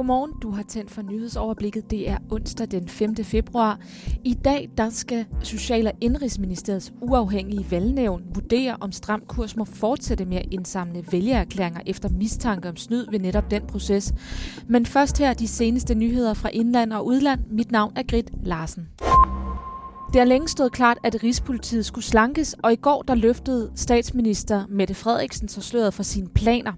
[0.00, 1.90] Godmorgen, du har tændt for nyhedsoverblikket.
[1.90, 3.16] Det er onsdag den 5.
[3.16, 3.78] februar.
[4.24, 10.24] I dag der skal Social- og Indrigsministeriets uafhængige valgnævn vurdere, om Stram Kurs må fortsætte
[10.24, 14.14] med at indsamle vælgererklæringer efter mistanke om snyd ved netop den proces.
[14.68, 17.40] Men først her de seneste nyheder fra indland og udland.
[17.50, 18.88] Mit navn er Grit Larsen.
[20.12, 24.64] Det har længe stået klart, at Rigspolitiet skulle slankes, og i går der løftede statsminister
[24.68, 26.72] Mette Frederiksen så sløret for sine planer.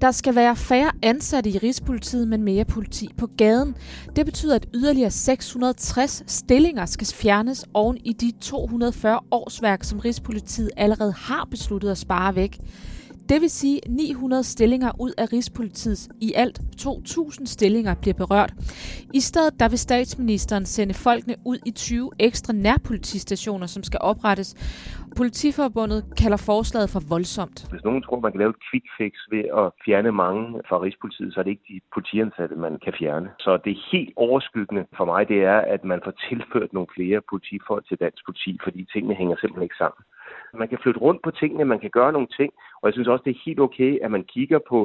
[0.00, 3.76] Der skal være færre ansatte i Rigspolitiet, men mere politi på gaden.
[4.16, 10.70] Det betyder, at yderligere 660 stillinger skal fjernes oven i de 240 årsværk, som Rigspolitiet
[10.76, 12.58] allerede har besluttet at spare væk.
[13.28, 18.52] Det vil sige 900 stillinger ud af Rigspolitiets i alt 2.000 stillinger bliver berørt.
[19.14, 24.48] I stedet der vil statsministeren sende folkene ud i 20 ekstra nærpolitistationer, som skal oprettes.
[25.16, 27.58] Politiforbundet kalder forslaget for voldsomt.
[27.70, 31.34] Hvis nogen tror, man kan lave et quick fix ved at fjerne mange fra Rigspolitiet,
[31.34, 33.28] så er det ikke de politiansatte, man kan fjerne.
[33.44, 37.82] Så det helt overskyggende for mig, det er, at man får tilført nogle flere politifolk
[37.88, 40.02] til dansk politi, fordi tingene hænger simpelthen ikke sammen.
[40.56, 43.08] Altså, man kan flytte rundt på tingene, man kan gøre nogle ting, og jeg synes
[43.08, 44.78] også, det er helt okay, at man kigger på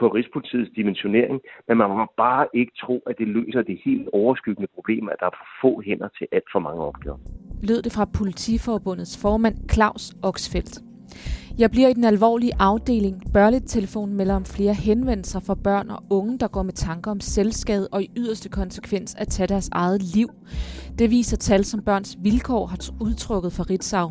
[0.00, 4.68] på Rigspolitiets dimensionering, men man må bare ikke tro, at det løser det helt overskyggende
[4.74, 7.18] problem, at der er for få hænder til alt for mange opgaver.
[7.62, 10.74] Lød det fra Politiforbundets formand Claus Oxfeldt.
[11.58, 13.16] Jeg bliver i den alvorlige afdeling.
[13.66, 17.88] telefon melder om flere henvendelser fra børn og unge, der går med tanker om selvskade
[17.92, 20.28] og i yderste konsekvens at tage deres eget liv.
[20.98, 24.08] Det viser tal, som Børns Vilkår har udtrykket for Ritzau.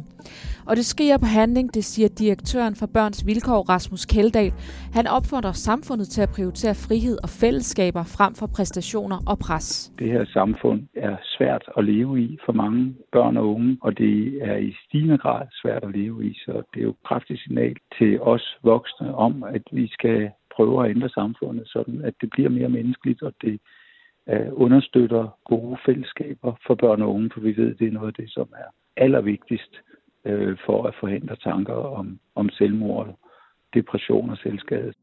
[0.70, 4.53] Og det sker på handling, det siger direktøren for Børns Vilkår, Rasmus Keldahl.
[4.94, 9.92] Han opfordrer samfundet til at prioritere frihed og fællesskaber frem for præstationer og pres.
[10.00, 14.17] Det her samfund er svært at leve i for mange børn og unge, og det
[14.50, 17.76] er i stigende grad svært at leve i, så det er jo et kraftigt signal
[17.98, 22.50] til os voksne om, at vi skal prøve at ændre samfundet, sådan at det bliver
[22.50, 23.59] mere menneskeligt, og det
[24.31, 28.13] uh, understøtter gode fællesskaber for børn og unge, for vi ved, det er noget af
[28.13, 29.73] det, som er allervigtigst
[30.30, 33.20] uh, for at forhindre tanker om, om selvmord,
[33.73, 34.93] depression og selvskade.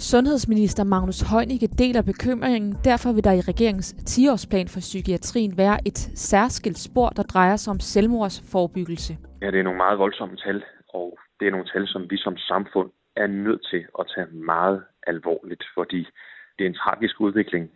[0.00, 2.76] Sundhedsminister Magnus Heunicke deler bekymringen.
[2.84, 5.98] Derfor vil der i regeringens 10-årsplan for psykiatrien være et
[6.30, 9.12] særskilt spor, der drejer sig om selvmordsforebyggelse.
[9.42, 12.36] Ja, det er nogle meget voldsomme tal, og det er nogle tal, som vi som
[12.36, 16.06] samfund er nødt til at tage meget alvorligt, fordi
[16.58, 17.70] det er en tragisk udvikling.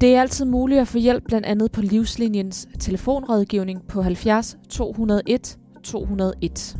[0.00, 5.58] Det er altid muligt at få hjælp blandt andet på Livslinjens telefonrådgivning på 70 201
[5.82, 6.76] 201.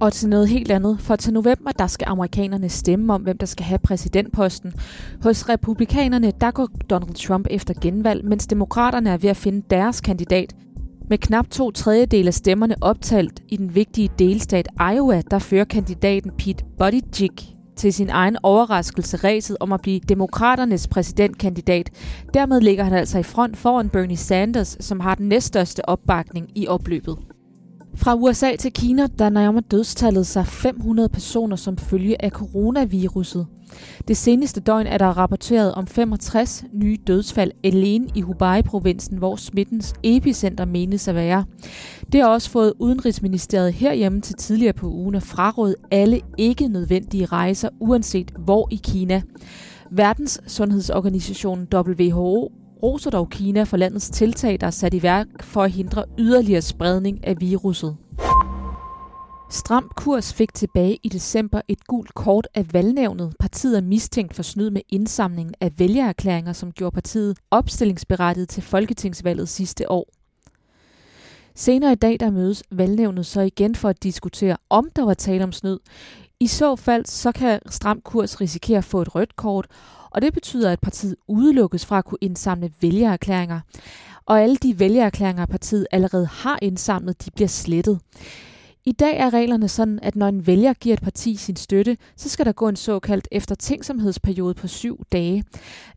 [0.00, 3.46] Og til noget helt andet, for til november, der skal amerikanerne stemme om, hvem der
[3.46, 4.72] skal have præsidentposten.
[5.22, 10.00] Hos republikanerne, der går Donald Trump efter genvalg, mens demokraterne er ved at finde deres
[10.00, 10.54] kandidat.
[11.08, 16.30] Med knap to tredjedel af stemmerne optalt i den vigtige delstat Iowa, der fører kandidaten
[16.38, 21.90] Pete Buttigieg til sin egen overraskelse ræset om at blive demokraternes præsidentkandidat.
[22.34, 26.68] Dermed ligger han altså i front foran Bernie Sanders, som har den næststørste opbakning i
[26.68, 27.18] opløbet.
[27.94, 33.46] Fra USA til Kina, der nærmer dødstallet sig 500 personer som følge af coronaviruset.
[34.08, 39.94] Det seneste døgn er der rapporteret om 65 nye dødsfald alene i Hubei-provinsen, hvor smittens
[40.02, 41.44] epicenter menes at være.
[42.12, 47.26] Det har også fået Udenrigsministeriet herhjemme til tidligere på ugen at fraråde alle ikke nødvendige
[47.26, 49.22] rejser, uanset hvor i Kina.
[49.90, 52.52] Verdens Sundhedsorganisation WHO
[52.82, 56.62] roser dog Kina for landets tiltag, der er sat i værk for at hindre yderligere
[56.62, 57.96] spredning af viruset.
[59.50, 63.34] Stram Kurs fik tilbage i december et gult kort af valgnævnet.
[63.38, 69.48] Partiet er mistænkt for snyd med indsamlingen af vælgererklæringer, som gjorde partiet opstillingsberettiget til folketingsvalget
[69.48, 70.08] sidste år.
[71.54, 75.44] Senere i dag der mødes valgnævnet så igen for at diskutere, om der var tale
[75.44, 75.78] om snyd.
[76.40, 79.66] I så fald så kan Stram Kurs risikere at få et rødt kort,
[80.10, 83.60] og det betyder, at partiet udelukkes fra at kunne indsamle vælgererklæringer.
[84.26, 88.00] Og alle de vælgererklæringer, partiet allerede har indsamlet, de bliver slettet.
[88.88, 92.28] I dag er reglerne sådan, at når en vælger giver et parti sin støtte, så
[92.28, 95.44] skal der gå en såkaldt eftertænksomhedsperiode på syv dage.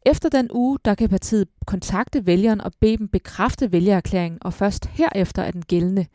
[0.05, 4.85] Efter den uge, der kan partiet kontakte vælgeren og bede dem bekræfte vælgererklæringen, og først
[4.85, 6.05] herefter er den gældende.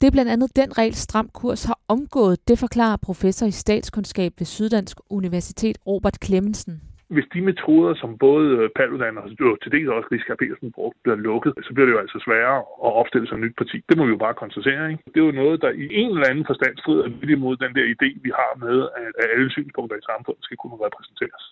[0.00, 4.32] Det er blandt andet den regel, Stram Kurs har omgået, det forklarer professor i statskundskab
[4.38, 6.80] ved Syddansk Universitet Robert Clemmensen
[7.14, 11.00] hvis de metoder, som både øh, Paludan og øh, til dels også Riskær Petersen brugte,
[11.02, 13.76] bliver lukket, så bliver det jo altså sværere at opstille sig et nyt parti.
[13.88, 14.84] Det må vi jo bare konstatere.
[14.92, 15.02] Ikke?
[15.12, 17.84] Det er jo noget, der i en eller anden forstand strider lidt imod den der
[17.94, 18.78] idé, vi har med,
[19.20, 21.44] at alle synspunkter i samfundet skal kunne repræsenteres.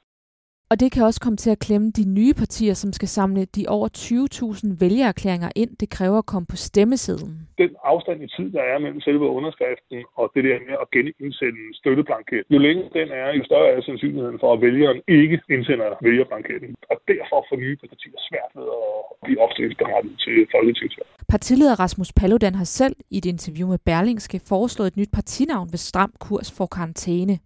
[0.71, 3.63] Og det kan også komme til at klemme de nye partier, som skal samle de
[3.77, 5.71] over 20.000 vælgererklæringer ind.
[5.83, 7.35] Det kræver at komme på stemmesedlen.
[7.63, 11.61] Den afstand i tid, der er mellem selve underskriften og det der med at genindsende
[11.69, 15.89] en støtteblanket, jo længere den er, jo større er sandsynligheden for, at vælgeren ikke indsender
[16.07, 16.71] vælgerblanketten.
[16.91, 18.91] Og derfor får nye partier svært ved at
[19.25, 21.09] blive opstillingsberettet til folketingsvalg.
[21.33, 25.81] Partileder Rasmus Paludan har selv i et interview med Berlingske foreslået et nyt partinavn ved
[25.91, 27.39] stram kurs for karantæne.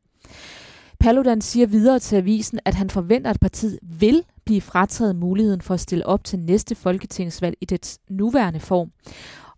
[1.01, 5.75] Paludan siger videre til avisen, at han forventer, at partiet vil blive frataget muligheden for
[5.75, 8.91] at stille op til næste folketingsvalg i dets nuværende form.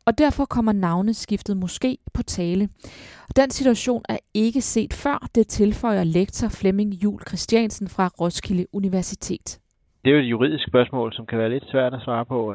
[0.06, 2.68] Og derfor kommer navneskiftet måske på tale.
[3.36, 9.58] Den situation er ikke set før, det tilføjer lektor Flemming Jul Christiansen fra Roskilde Universitet.
[10.04, 12.54] Det er jo et juridisk spørgsmål, som kan være lidt svært at svare på.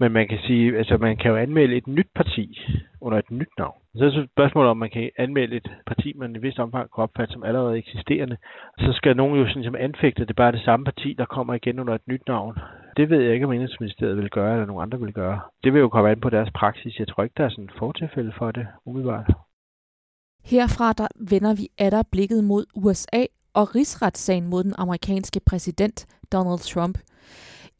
[0.00, 2.60] Men man kan sige, altså man kan jo anmelde et nyt parti
[3.00, 3.78] under et nyt navn.
[3.94, 7.02] Så er det spørgsmålet, om man kan anmelde et parti, man i vist omfang kan
[7.02, 8.36] opfatte som allerede eksisterende.
[8.78, 11.24] Så skal nogen jo sådan som anfægte, at det bare er det samme parti, der
[11.24, 12.58] kommer igen under et nyt navn.
[12.96, 15.40] Det ved jeg ikke, om Indrigsministeriet vil gøre, eller nogen andre vil gøre.
[15.64, 16.98] Det vil jo komme an på deres praksis.
[16.98, 19.30] Jeg tror ikke, der er sådan et fortilfælde for det, umiddelbart.
[20.44, 23.22] Herfra der vender vi atter blikket mod USA
[23.54, 26.98] og rigsretssagen mod den amerikanske præsident Donald Trump.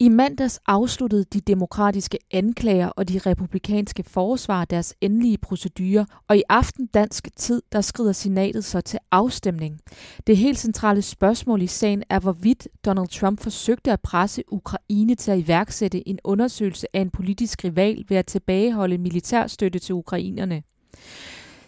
[0.01, 6.43] I mandags afsluttede de demokratiske anklager og de republikanske forsvar deres endelige procedurer, og i
[6.49, 9.79] aften dansk tid, der skrider senatet så til afstemning.
[10.27, 15.31] Det helt centrale spørgsmål i sagen er, hvorvidt Donald Trump forsøgte at presse Ukraine til
[15.31, 20.63] at iværksætte en undersøgelse af en politisk rival ved at tilbageholde militærstøtte til ukrainerne.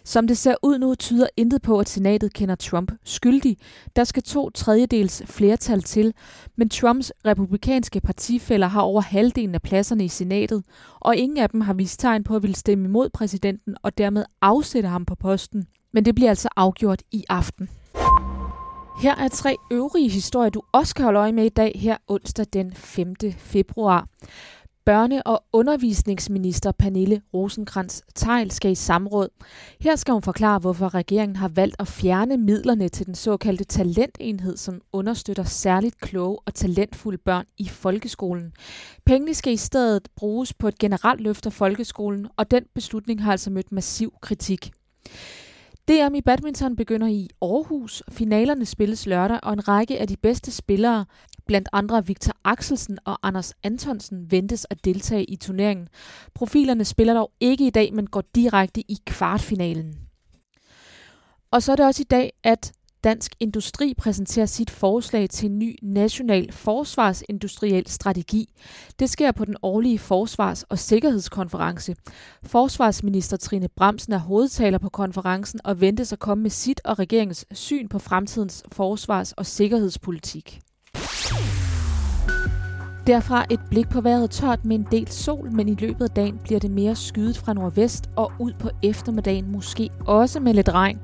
[0.04, 3.56] Som det ser ud nu, tyder intet på, at senatet kender Trump skyldig.
[3.96, 6.14] Der skal to tredjedels flertal til,
[6.56, 10.64] men Trumps republikanske partifælder har over halvdelen af pladserne i senatet,
[11.00, 14.24] og ingen af dem har vist tegn på at ville stemme imod præsidenten og dermed
[14.40, 15.66] afsætte ham på posten.
[15.92, 17.68] Men det bliver altså afgjort i aften.
[19.02, 22.46] Her er tre øvrige historier, du også kan holde øje med i dag, her onsdag
[22.52, 23.14] den 5.
[23.38, 24.06] februar.
[24.90, 29.28] Børne- og undervisningsminister Pernille rosenkrantz teil skal i samråd.
[29.80, 34.56] Her skal hun forklare, hvorfor regeringen har valgt at fjerne midlerne til den såkaldte talentenhed,
[34.56, 38.52] som understøtter særligt kloge og talentfulde børn i folkeskolen.
[39.06, 43.32] Pengene skal i stedet bruges på et generelt løft af folkeskolen, og den beslutning har
[43.32, 44.70] altså mødt massiv kritik.
[45.88, 48.02] DM i badminton begynder i Aarhus.
[48.10, 51.04] Finalerne spilles lørdag, og en række af de bedste spillere,
[51.46, 55.88] blandt andre Victor Axelsen og Anders Antonsen, ventes at deltage i turneringen.
[56.34, 59.94] Profilerne spiller dog ikke i dag, men går direkte i kvartfinalen.
[61.50, 62.72] Og så er det også i dag, at
[63.04, 68.54] Dansk Industri præsenterer sit forslag til en ny national forsvarsindustriel strategi.
[68.98, 71.96] Det sker på den årlige forsvars- og sikkerhedskonference.
[72.42, 77.46] Forsvarsminister Trine Bremsen er hovedtaler på konferencen og ventes at komme med sit og regeringens
[77.52, 80.60] syn på fremtidens forsvars- og sikkerhedspolitik.
[83.06, 86.38] Derfra et blik på vejret tørt med en del sol, men i løbet af dagen
[86.42, 91.00] bliver det mere skyet fra nordvest og ud på eftermiddagen måske også med lidt regn.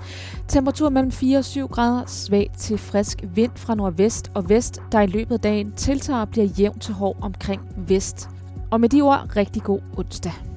[0.48, 5.00] Temperatur mellem 4 og 7 grader, svag til frisk vind fra nordvest og vest, der
[5.00, 8.28] i løbet af dagen tiltager og bliver jævnt til hård omkring vest.
[8.70, 10.47] Og med de ord, rigtig god onsdag.